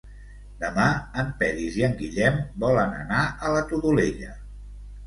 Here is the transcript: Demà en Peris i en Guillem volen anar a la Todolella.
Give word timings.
Demà 0.61 0.85
en 1.23 1.29
Peris 1.43 1.77
i 1.81 1.85
en 1.89 1.95
Guillem 2.01 2.41
volen 2.65 2.97
anar 3.05 3.23
a 3.29 3.57
la 3.59 3.65
Todolella. 3.75 4.37